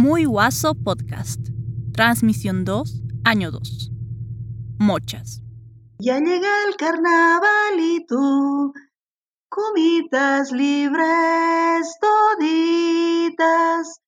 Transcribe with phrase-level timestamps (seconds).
[0.00, 1.40] Muy Guaso Podcast.
[1.92, 3.90] Transmisión 2, año 2.
[4.78, 5.42] Mochas.
[5.98, 8.72] Ya llega el carnavalito,
[9.48, 14.00] comitas libres toditas.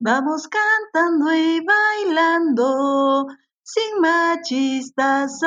[0.00, 3.28] Vamos cantando y bailando,
[3.62, 5.38] sin machistas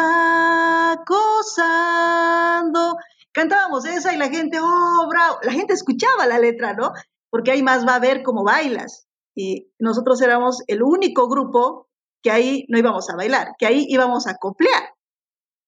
[0.96, 2.96] acosando.
[3.34, 5.40] Cantábamos esa y la gente, oh, bravo.
[5.44, 6.94] La gente escuchaba la letra, ¿no?
[7.30, 11.88] Porque ahí más va a ver cómo bailas y nosotros éramos el único grupo
[12.22, 14.94] que ahí no íbamos a bailar, que ahí íbamos a coplear.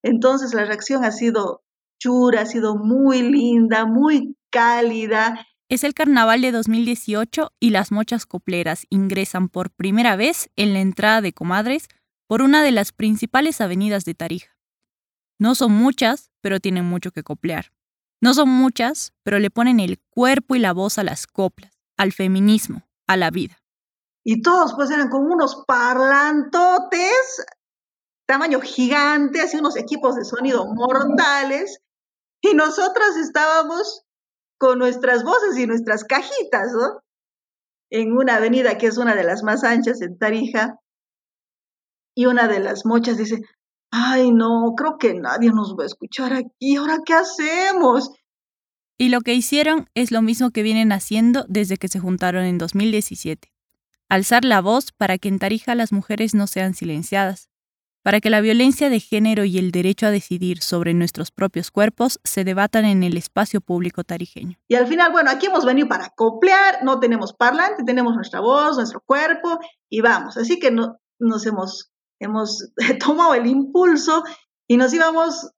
[0.03, 1.63] Entonces la reacción ha sido
[1.99, 5.45] chura, ha sido muy linda, muy cálida.
[5.70, 10.81] Es el carnaval de 2018 y las mochas copleras ingresan por primera vez en la
[10.81, 11.87] entrada de Comadres
[12.27, 14.57] por una de las principales avenidas de Tarija.
[15.39, 17.71] No son muchas, pero tienen mucho que coplear.
[18.20, 22.12] No son muchas, pero le ponen el cuerpo y la voz a las coplas, al
[22.12, 23.60] feminismo, a la vida
[24.23, 27.46] y todos pues eran como unos parlantotes,
[28.27, 31.79] tamaño gigante, así unos equipos de sonido mortales,
[32.41, 34.04] y nosotras estábamos
[34.59, 37.01] con nuestras voces y nuestras cajitas, ¿no?
[37.90, 40.79] En una avenida que es una de las más anchas en Tarija,
[42.15, 43.41] y una de las mochas dice,
[43.91, 48.12] ay no, creo que nadie nos va a escuchar aquí, ¿ahora qué hacemos?
[48.98, 52.59] Y lo que hicieron es lo mismo que vienen haciendo desde que se juntaron en
[52.59, 53.51] 2017
[54.12, 57.49] alzar la voz para que en Tarija las mujeres no sean silenciadas,
[58.04, 62.20] para que la violencia de género y el derecho a decidir sobre nuestros propios cuerpos
[62.26, 64.57] se debatan en el espacio público tarijeño.
[64.68, 68.75] Y al final, bueno, aquí hemos venido para coplear, no tenemos parlante, tenemos nuestra voz,
[68.75, 69.59] nuestro cuerpo
[69.90, 70.35] y vamos.
[70.35, 71.94] Así que no, nos hemos,
[73.00, 74.25] tomado el impulso
[74.68, 75.51] y nos íbamos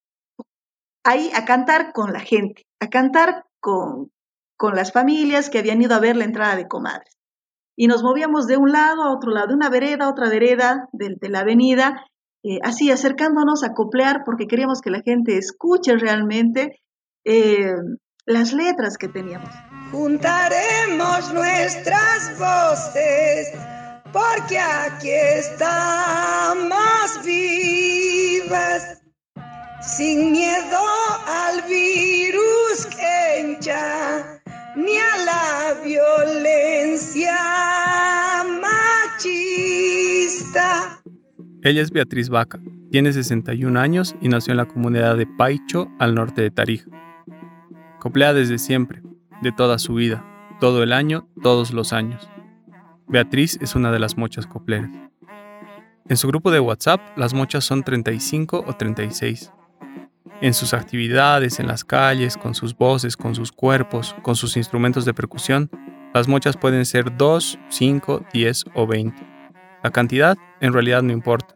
[1.04, 4.12] ahí a cantar con la gente, a cantar con,
[4.58, 7.14] con las familias que habían ido a ver la entrada de comadres
[7.76, 10.90] y nos movíamos de un lado a otro lado, de una vereda a otra vereda
[10.92, 12.06] de, la avenida,
[12.44, 16.82] eh, así acercándonos a coplear porque queríamos que la gente escuche realmente
[17.26, 17.74] eh,
[18.26, 19.50] las letras que teníamos.
[19.92, 23.54] Juntaremos nuestras voces
[24.12, 26.70] porque aquí estamos
[27.26, 29.02] vivas,
[29.82, 30.80] sin miedo
[31.28, 34.33] al virus que hincha
[34.76, 37.36] ni a la violencia
[38.62, 40.10] machista.
[41.62, 42.60] Ella es Beatriz Vaca,
[42.92, 46.90] tiene 61 años y nació en la comunidad de Paicho, al norte de Tarija.
[48.00, 49.02] Coplea desde siempre,
[49.42, 50.26] de toda su vida,
[50.60, 52.30] todo el año, todos los años.
[53.08, 54.90] Beatriz es una de las mochas copleras.
[56.10, 59.52] En su grupo de WhatsApp, las mochas son 35 o 36
[60.44, 65.06] en sus actividades, en las calles, con sus voces, con sus cuerpos, con sus instrumentos
[65.06, 65.70] de percusión,
[66.14, 69.26] las mochas pueden ser 2, 5, 10 o 20.
[69.82, 71.54] La cantidad en realidad no importa.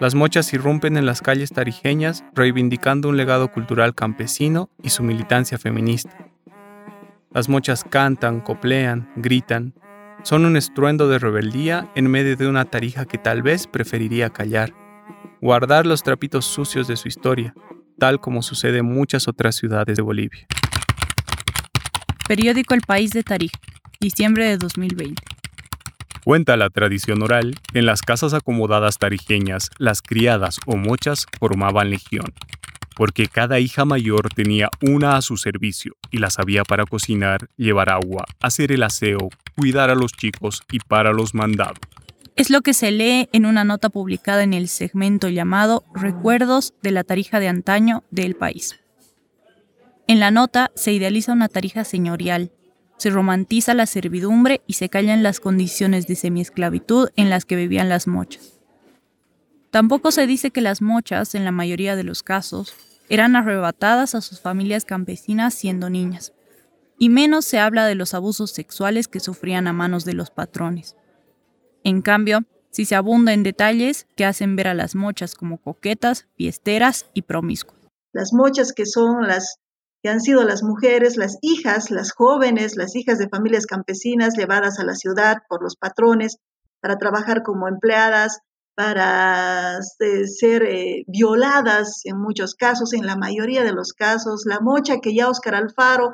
[0.00, 5.58] Las mochas irrumpen en las calles tarijeñas reivindicando un legado cultural campesino y su militancia
[5.58, 6.16] feminista.
[7.32, 9.74] Las mochas cantan, coplean, gritan.
[10.22, 14.72] Son un estruendo de rebeldía en medio de una tarija que tal vez preferiría callar,
[15.42, 17.54] guardar los trapitos sucios de su historia,
[17.98, 20.46] tal como sucede en muchas otras ciudades de Bolivia.
[22.26, 23.58] Periódico El País de Tarija,
[24.00, 25.22] diciembre de 2020.
[26.24, 32.32] Cuenta la tradición oral, en las casas acomodadas tarijeñas, las criadas o mochas formaban legión,
[32.94, 37.90] porque cada hija mayor tenía una a su servicio y las había para cocinar, llevar
[37.90, 41.91] agua, hacer el aseo, cuidar a los chicos y para los mandados.
[42.34, 46.90] Es lo que se lee en una nota publicada en el segmento llamado Recuerdos de
[46.90, 48.80] la Tarija de antaño del país.
[50.06, 52.50] En la nota se idealiza una tarija señorial,
[52.96, 57.90] se romantiza la servidumbre y se callan las condiciones de semiesclavitud en las que vivían
[57.90, 58.58] las mochas.
[59.70, 62.74] Tampoco se dice que las mochas, en la mayoría de los casos,
[63.10, 66.32] eran arrebatadas a sus familias campesinas siendo niñas,
[66.98, 70.96] y menos se habla de los abusos sexuales que sufrían a manos de los patrones.
[71.84, 76.26] En cambio, si se abunda en detalles que hacen ver a las mochas como coquetas,
[76.36, 77.80] fiesteras y promiscuas.
[78.12, 79.56] Las mochas que son las
[80.02, 84.80] que han sido las mujeres, las hijas, las jóvenes, las hijas de familias campesinas llevadas
[84.80, 86.38] a la ciudad por los patrones
[86.80, 88.40] para trabajar como empleadas,
[88.74, 94.42] para eh, ser eh, violadas en muchos casos, en la mayoría de los casos.
[94.44, 96.12] La mocha que ya Oscar Alfaro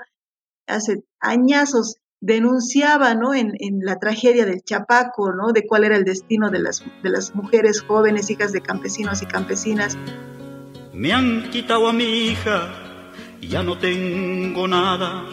[0.67, 3.35] hace añazos denunciaba ¿no?
[3.35, 5.53] en, la tragedia del Chapaco, ¿no?
[5.53, 9.27] de cuál era el destino de las, de las mujeres jóvenes, hijas de campesinos y
[9.27, 9.97] campesinas.
[10.93, 12.69] Me han quitado a mi hija,
[13.41, 15.25] ya no tengo nada,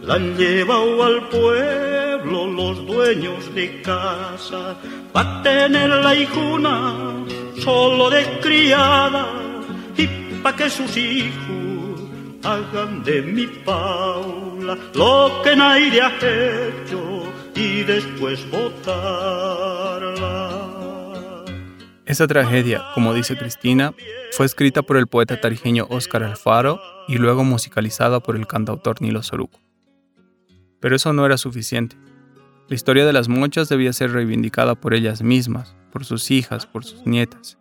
[0.00, 4.76] la han llevado al pueblo los dueños de casa,
[5.12, 7.26] pa' tener la hijuna
[7.62, 9.26] solo de criada
[9.96, 10.06] y
[10.42, 11.71] pa' que sus hijos
[12.44, 17.22] hagan de mi Paula lo que nadie ha hecho
[17.54, 20.22] y después votarla.
[22.04, 23.94] Esa tragedia, como dice Cristina,
[24.32, 29.22] fue escrita por el poeta tarijeño Óscar Alfaro y luego musicalizada por el cantautor Nilo
[29.22, 29.60] Soruco.
[30.80, 31.96] Pero eso no era suficiente.
[32.68, 36.84] La historia de las mochas debía ser reivindicada por ellas mismas, por sus hijas, por
[36.84, 37.58] sus nietas.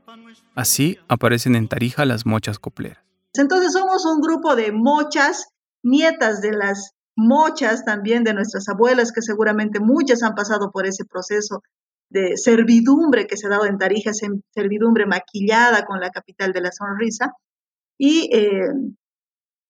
[0.55, 3.10] Así aparecen en Tarija las mochas copleras.
[3.33, 5.47] Entonces somos un grupo de mochas,
[5.83, 11.05] nietas de las mochas también de nuestras abuelas, que seguramente muchas han pasado por ese
[11.05, 11.61] proceso
[12.09, 14.11] de servidumbre que se ha dado en Tarija,
[14.53, 17.33] servidumbre maquillada con la capital de la sonrisa,
[17.97, 18.73] y, eh,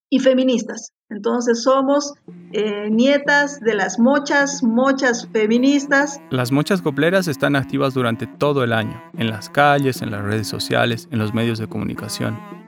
[0.09, 0.93] y feministas.
[1.09, 2.13] Entonces somos
[2.53, 6.21] eh, nietas de las mochas, mochas feministas.
[6.29, 10.47] Las mochas copleras están activas durante todo el año, en las calles, en las redes
[10.47, 12.60] sociales, en los medios de comunicación.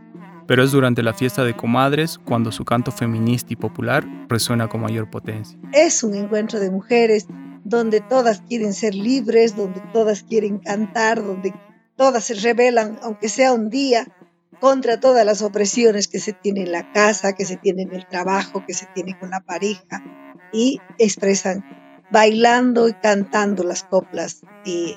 [0.48, 4.82] Pero es durante la fiesta de comadres cuando su canto feminista y popular resuena con
[4.82, 5.58] mayor potencia.
[5.72, 7.28] Es un encuentro de mujeres
[7.64, 11.54] donde todas quieren ser libres, donde todas quieren cantar, donde
[11.96, 14.08] todas se rebelan, aunque sea un día,
[14.60, 18.08] contra todas las opresiones que se tiene en la casa, que se tiene en el
[18.08, 20.04] trabajo, que se tiene con la pareja,
[20.52, 21.64] y expresan
[22.12, 24.96] bailando y cantando las coplas y,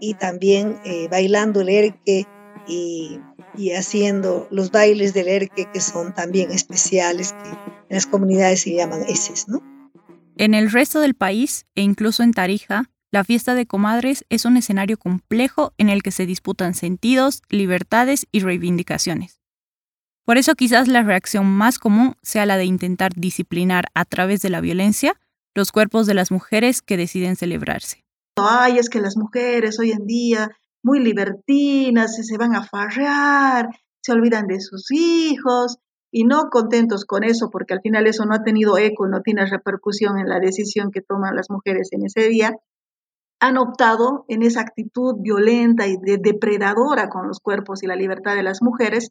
[0.00, 2.26] y también eh, bailando el erque
[2.68, 3.18] y,
[3.56, 7.56] y, haciendo los bailes del erque que son también especiales, que en
[7.90, 9.62] las comunidades se llaman eses, ¿no?
[10.36, 14.56] En el resto del país, e incluso en Tarija, la fiesta de comadres es un
[14.56, 19.42] escenario complejo en el que se disputan sentidos, libertades y reivindicaciones.
[20.24, 24.50] Por eso quizás la reacción más común sea la de intentar disciplinar a través de
[24.50, 25.20] la violencia
[25.54, 28.04] los cuerpos de las mujeres que deciden celebrarse.
[28.36, 30.50] Ay, es que las mujeres hoy en día
[30.82, 33.68] muy libertinas, se van a farrear,
[34.00, 35.78] se olvidan de sus hijos,
[36.14, 39.46] y no contentos con eso, porque al final eso no ha tenido eco, no tiene
[39.46, 42.52] repercusión en la decisión que toman las mujeres en ese día,
[43.40, 48.42] han optado en esa actitud violenta y depredadora con los cuerpos y la libertad de
[48.42, 49.10] las mujeres,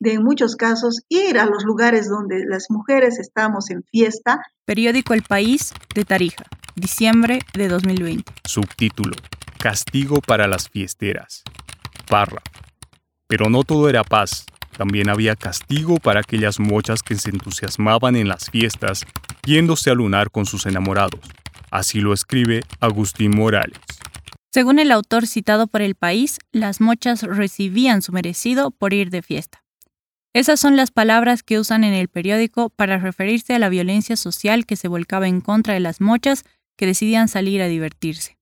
[0.00, 4.42] de en muchos casos ir a los lugares donde las mujeres estamos en fiesta.
[4.66, 6.44] Periódico El País de Tarija,
[6.74, 8.32] diciembre de 2020.
[8.44, 9.14] Subtítulo,
[9.62, 11.44] Castigo para las fiesteras.
[12.08, 12.42] Parra.
[13.28, 14.44] Pero no todo era paz.
[14.76, 19.04] También había castigo para aquellas mochas que se entusiasmaban en las fiestas,
[19.46, 21.20] yéndose a lunar con sus enamorados.
[21.70, 23.78] Así lo escribe Agustín Morales.
[24.52, 29.22] Según el autor citado por el país, las mochas recibían su merecido por ir de
[29.22, 29.62] fiesta.
[30.32, 34.66] Esas son las palabras que usan en el periódico para referirse a la violencia social
[34.66, 36.42] que se volcaba en contra de las mochas
[36.76, 38.41] que decidían salir a divertirse.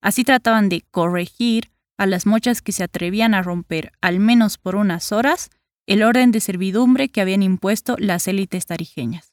[0.00, 4.76] Así trataban de corregir a las mochas que se atrevían a romper, al menos por
[4.76, 5.50] unas horas,
[5.86, 9.32] el orden de servidumbre que habían impuesto las élites tarijeñas.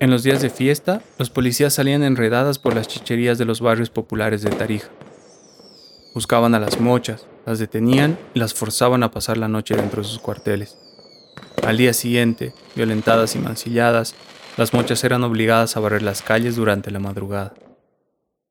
[0.00, 3.90] En los días de fiesta, los policías salían enredadas por las chicherías de los barrios
[3.90, 4.88] populares de Tarija.
[6.14, 10.08] Buscaban a las mochas, las detenían y las forzaban a pasar la noche dentro de
[10.08, 10.76] sus cuarteles.
[11.62, 14.14] Al día siguiente, violentadas y mancilladas,
[14.56, 17.52] las mochas eran obligadas a barrer las calles durante la madrugada.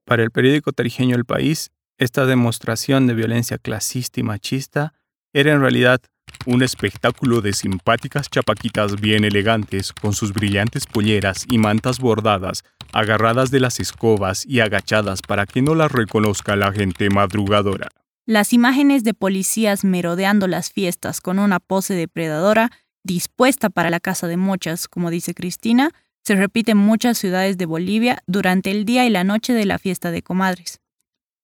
[0.09, 4.95] Para el periódico tarijeño El País, esta demostración de violencia clasista y machista
[5.33, 6.01] era en realidad
[6.47, 13.51] un espectáculo de simpáticas chapaquitas bien elegantes, con sus brillantes polleras y mantas bordadas, agarradas
[13.51, 17.89] de las escobas y agachadas para que no las reconozca la gente madrugadora.
[18.25, 22.71] Las imágenes de policías merodeando las fiestas con una pose depredadora,
[23.03, 25.91] dispuesta para la casa de mochas, como dice Cristina,
[26.23, 29.79] se repiten en muchas ciudades de Bolivia durante el día y la noche de la
[29.79, 30.79] fiesta de comadres.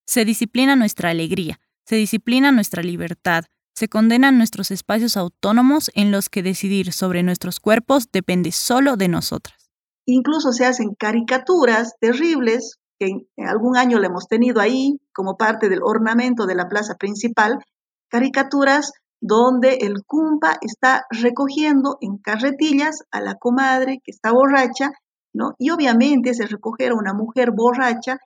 [0.05, 6.29] Se disciplina nuestra alegría, se disciplina nuestra libertad, se condenan nuestros espacios autónomos en los
[6.29, 9.70] que decidir sobre nuestros cuerpos depende solo de nosotras.
[10.05, 15.67] Incluso se hacen caricaturas terribles, que en algún año le hemos tenido ahí como parte
[15.67, 17.60] del ornamento de la plaza principal,
[18.08, 18.94] caricaturas
[19.27, 24.91] donde el cumpa está recogiendo en carretillas a la comadre que está borracha,
[25.34, 25.55] ¿no?
[25.58, 28.20] Y obviamente ese recoger a una mujer borracha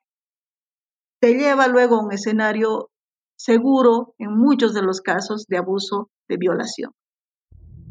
[1.22, 2.90] te lleva luego a un escenario
[3.38, 6.92] seguro en muchos de los casos de abuso de violación.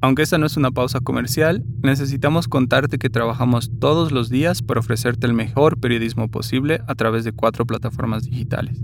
[0.02, 4.80] Aunque esta no es una pausa comercial, necesitamos contarte que trabajamos todos los días para
[4.80, 8.78] ofrecerte el mejor periodismo posible a través de cuatro plataformas digitales.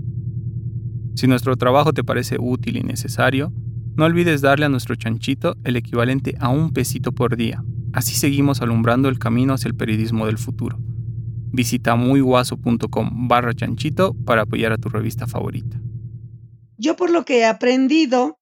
[1.13, 3.53] Si nuestro trabajo te parece útil y necesario,
[3.95, 7.63] no olvides darle a nuestro chanchito el equivalente a un pesito por día,
[7.95, 10.77] Así seguimos alumbrando el camino hacia el periodismo del futuro.
[10.81, 15.79] Visita muyguaso.com barra chanchito para apoyar a tu revista favorita.
[16.77, 18.37] Yo por lo que he aprendido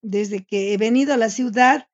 [0.00, 1.86] desde que he venido a la ciudad,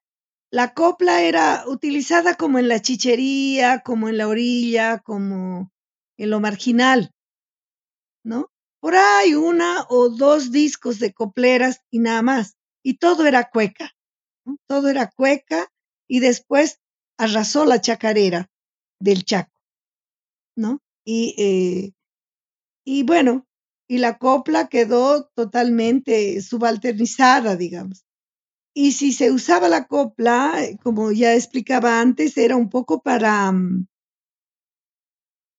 [0.53, 5.73] la copla era utilizada como en la chichería, como en la orilla, como
[6.17, 7.11] en lo marginal,
[8.23, 8.53] ¿no?
[8.83, 12.57] Por ahí una o dos discos de copleras y nada más.
[12.83, 13.93] Y todo era cueca,
[14.67, 15.69] todo era cueca
[16.09, 16.81] y después
[17.17, 18.51] arrasó la chacarera
[18.99, 19.53] del Chaco.
[20.57, 20.81] ¿no?
[21.05, 21.93] Y, eh,
[22.85, 23.47] y bueno,
[23.89, 28.05] y la copla quedó totalmente subalternizada, digamos.
[28.75, 33.87] Y si se usaba la copla, como ya explicaba antes, era un poco para, mm,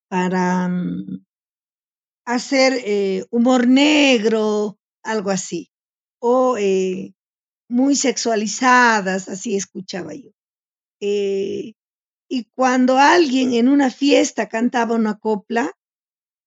[0.10, 1.25] para mm,
[2.25, 5.70] hacer eh, humor negro, algo así,
[6.20, 6.58] o
[7.68, 10.32] muy sexualizadas, así escuchaba yo.
[12.36, 15.72] Y cuando alguien en una fiesta cantaba una copla,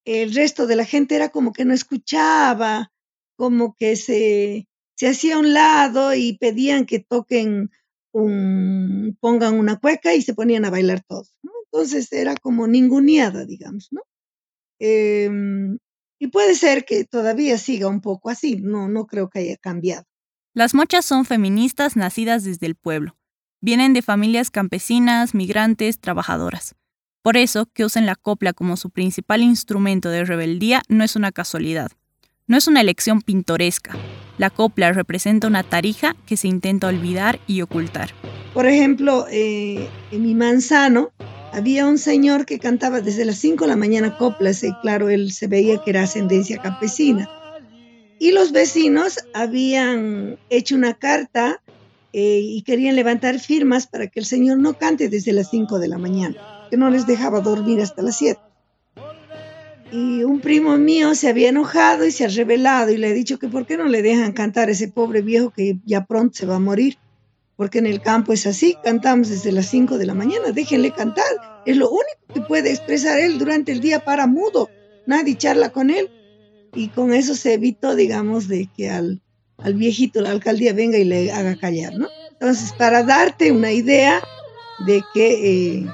[0.04, 2.92] el resto de la gente era como que no escuchaba,
[3.36, 4.66] como que se,
[4.96, 7.70] se hacía a un lado y pedían que toquen
[8.12, 11.34] un, pongan una cueca y se ponían a bailar todos.
[11.70, 14.02] Entonces era como ninguneada, digamos, ¿no?
[14.78, 15.78] Em,
[16.18, 20.04] y puede ser que todavía siga un poco así, no, no creo que haya cambiado.
[20.54, 23.16] Las mochas son feministas nacidas desde el pueblo
[23.62, 26.74] Vienen de familias campesinas, migrantes, trabajadoras.
[27.22, 31.32] Por eso, que usen la copla como su principal instrumento de rebeldía no es una
[31.32, 31.90] casualidad.
[32.46, 33.96] No es una elección pintoresca.
[34.38, 38.10] La copla representa una tarija que se intenta olvidar y ocultar.
[38.52, 41.10] Por ejemplo, eh, en mi manzano
[41.56, 45.32] había un señor que cantaba desde las 5 de la mañana coplas y claro, él
[45.32, 47.30] se veía que era ascendencia campesina.
[48.18, 51.62] Y los vecinos habían hecho una carta
[52.12, 55.88] eh, y querían levantar firmas para que el Señor no cante desde las 5 de
[55.88, 56.36] la mañana,
[56.68, 58.38] que no les dejaba dormir hasta las 7.
[59.92, 63.38] Y un primo mío se había enojado y se ha revelado y le ha dicho
[63.38, 66.44] que por qué no le dejan cantar a ese pobre viejo que ya pronto se
[66.44, 66.98] va a morir,
[67.56, 71.24] porque en el campo es así, cantamos desde las 5 de la mañana, déjenle cantar,
[71.64, 74.68] es lo único que puede expresar él durante el día para mudo,
[75.06, 76.10] nadie charla con él.
[76.74, 79.22] Y con eso se evitó, digamos, de que al,
[79.56, 82.08] al viejito la alcaldía venga y le haga callar, ¿no?
[82.32, 84.22] Entonces, para darte una idea
[84.86, 85.86] de que eh,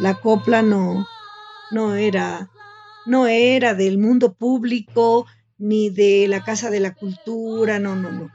[0.00, 1.06] la copla no,
[1.70, 2.50] no, era,
[3.06, 5.26] no era del mundo público
[5.58, 8.30] ni de la Casa de la Cultura, no, no, no,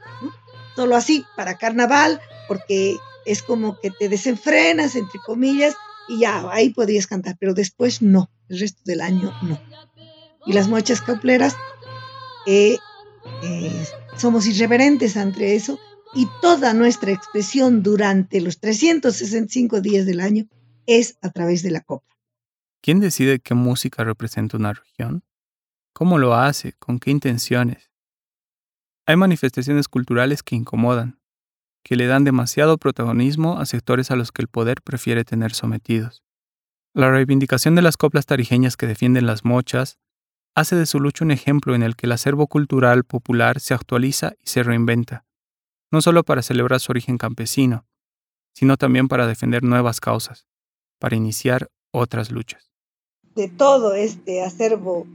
[0.74, 5.74] Solo así, para carnaval, porque es como que te desenfrenas, entre comillas,
[6.08, 9.60] y ya, ahí podrías cantar, pero después no, el resto del año no.
[10.46, 11.56] Y las mochas copleras
[12.46, 12.76] eh,
[13.42, 15.78] eh, somos irreverentes ante eso
[16.14, 20.46] y toda nuestra expresión durante los 365 días del año
[20.86, 22.14] es a través de la copla.
[22.82, 25.22] ¿Quién decide qué música representa una región?
[25.92, 26.72] ¿Cómo lo hace?
[26.72, 27.92] ¿Con qué intenciones?
[29.06, 31.20] Hay manifestaciones culturales que incomodan,
[31.82, 36.22] que le dan demasiado protagonismo a sectores a los que el poder prefiere tener sometidos.
[36.94, 39.98] La reivindicación de las coplas tarijeñas que defienden las mochas
[40.54, 44.34] hace de su lucha un ejemplo en el que el acervo cultural popular se actualiza
[44.38, 45.24] y se reinventa,
[45.90, 47.86] no solo para celebrar su origen campesino,
[48.54, 50.46] sino también para defender nuevas causas,
[50.98, 52.70] para iniciar otras luchas.
[53.34, 55.06] De todo este acervo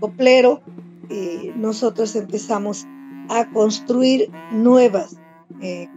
[0.00, 0.60] coplero,
[1.08, 2.86] eh, nosotros empezamos
[3.28, 5.20] a construir nuevas
[5.60, 5.88] eh,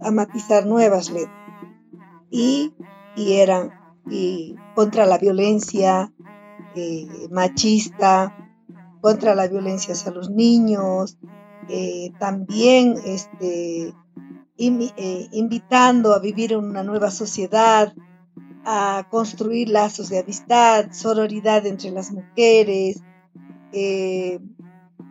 [0.00, 1.34] a matizar nuevas letras.
[2.30, 2.74] Y,
[3.16, 3.72] y eran
[4.74, 6.12] contra la violencia,
[6.74, 8.36] eh, machista,
[9.00, 11.18] contra la violencia hacia los niños,
[11.68, 13.94] eh, también este,
[14.58, 17.94] eh, invitando a vivir en una nueva sociedad,
[18.64, 23.02] a construir lazos de amistad, sororidad entre las mujeres,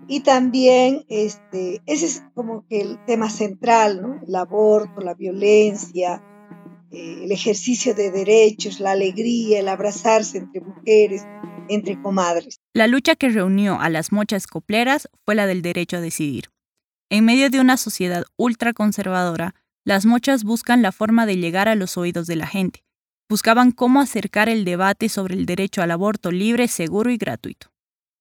[0.08, 4.22] y también este, ese es como que el tema central, ¿no?
[4.26, 6.24] el aborto, la violencia,
[6.92, 11.24] el ejercicio de derechos, la alegría, el abrazarse entre mujeres,
[11.68, 12.60] entre comadres.
[12.74, 16.50] La lucha que reunió a las mochas copleras fue la del derecho a decidir.
[17.10, 21.98] En medio de una sociedad ultraconservadora, las mochas buscan la forma de llegar a los
[21.98, 22.84] oídos de la gente.
[23.30, 27.75] Buscaban cómo acercar el debate sobre el derecho al aborto libre, seguro y gratuito.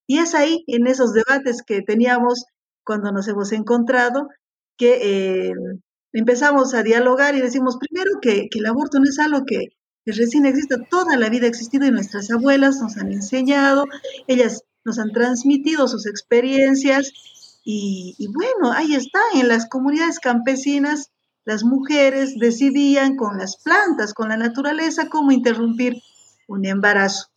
[0.07, 2.45] Y es ahí, en esos debates que teníamos
[2.85, 4.29] cuando nos hemos encontrado,
[4.77, 5.53] que eh,
[6.13, 9.69] empezamos a dialogar y decimos primero que, que, el aborto no es algo que,
[10.07, 13.87] recién existe, toda la vida ha existido y nuestras abuelas nos han enseñado,
[14.27, 17.13] ellas nos han transmitido sus experiencias
[17.67, 21.11] y, bueno, ahí está, en las comunidades campesinas
[21.47, 26.03] las mujeres decidían con las plantas, con la naturaleza, cómo interrumpir
[26.47, 27.29] un embarazo.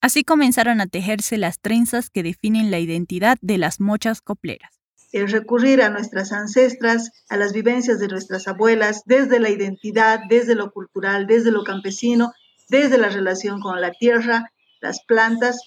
[0.00, 4.70] Así comenzaron a tejerse las trenzas que definen la identidad de las mochas copleras.
[5.12, 10.54] El recurrir a nuestras ancestras, a las vivencias de nuestras abuelas, desde la identidad, desde
[10.54, 12.32] lo cultural, desde lo campesino,
[12.68, 15.60] desde la relación con la tierra, las plantas,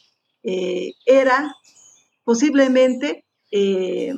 [0.43, 1.55] eh, era
[2.24, 4.13] posiblemente eh,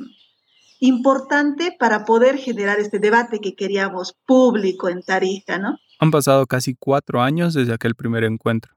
[0.80, 5.78] importante para poder generar este debate que queríamos público en Tarija, ¿no?
[5.98, 8.74] Han pasado casi cuatro años desde aquel primer encuentro.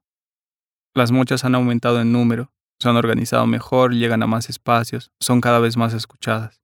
[0.95, 5.41] Las mochas han aumentado en número, se han organizado mejor, llegan a más espacios, son
[5.41, 6.61] cada vez más escuchadas.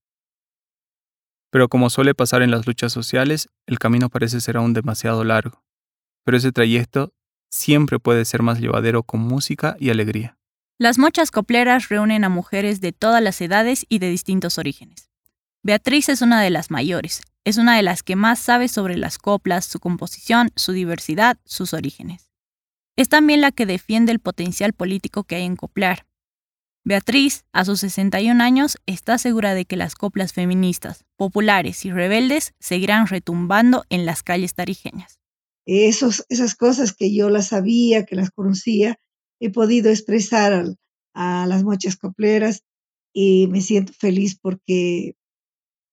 [1.52, 5.66] Pero como suele pasar en las luchas sociales, el camino parece ser aún demasiado largo.
[6.24, 7.14] Pero ese trayecto
[7.52, 10.38] siempre puede ser más llevadero con música y alegría.
[10.80, 15.10] Las mochas copleras reúnen a mujeres de todas las edades y de distintos orígenes.
[15.62, 19.18] Beatriz es una de las mayores, es una de las que más sabe sobre las
[19.18, 22.31] coplas, su composición, su diversidad, sus orígenes.
[22.96, 26.06] Es también la que defiende el potencial político que hay en coplar.
[26.84, 32.54] Beatriz, a sus 61 años, está segura de que las coplas feministas, populares y rebeldes
[32.60, 35.20] seguirán retumbando en las calles tarijeñas.
[35.68, 38.98] Esos, esas cosas que yo las sabía, que las conocía,
[39.40, 40.66] he podido expresar
[41.14, 42.64] a las mochas copleras
[43.14, 45.16] y me siento feliz porque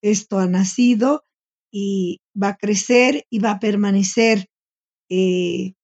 [0.02, 1.24] esto ha nacido
[1.70, 4.46] y va a crecer y va a permanecer.
[5.10, 5.74] Eh,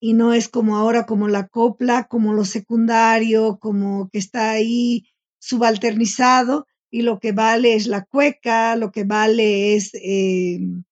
[0.00, 5.06] y no es como ahora, como la copla, como lo secundario, como que está ahí
[5.38, 10.84] subalternizado y lo que vale es la cueca, lo que vale es em,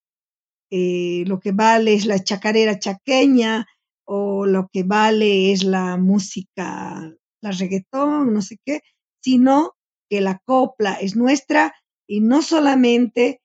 [0.71, 3.67] eh, lo que vale es la chacarera chaqueña
[4.05, 8.81] o lo que vale es la música, la reggaetón, no sé qué,
[9.21, 9.73] sino
[10.09, 11.73] que la copla es nuestra
[12.07, 13.41] y no solamente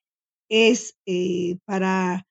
[0.51, 2.27] es eh, para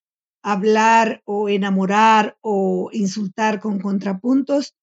[0.51, 4.75] hablar o enamorar o insultar con contrapuntos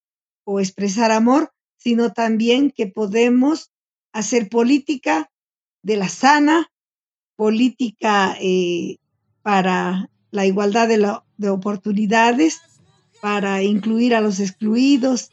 [0.44, 3.72] o expresar amor, sino también que podemos
[4.12, 5.30] hacer política
[5.82, 6.70] de la sana,
[7.36, 8.96] política eh,
[9.42, 12.60] para la igualdad de, de oportunidades,
[13.20, 15.30] para incluir a los excluidos,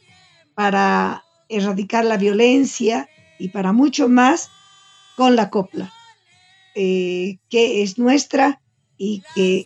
[0.54, 4.50] para erradicar la violencia y para mucho más
[5.16, 5.92] con la copla.
[6.76, 8.60] Eh, que es nuestra
[8.98, 9.66] y que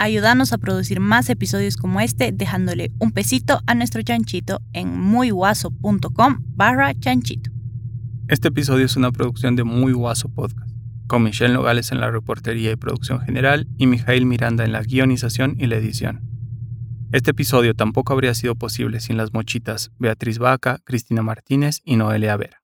[0.00, 6.38] ayúdanos a producir más episodios como este dejándole un pesito a nuestro chanchito en muyguaso.com
[6.56, 7.50] barra chanchito.
[8.26, 10.70] Este episodio es una producción de Muy Guaso Podcast,
[11.06, 15.56] con Michelle Nogales en la reportería y producción general y Mijail Miranda en la guionización
[15.58, 16.22] y la edición.
[17.12, 22.36] Este episodio tampoco habría sido posible sin las mochitas Beatriz Vaca, Cristina Martínez y Noelia
[22.36, 22.62] Vera.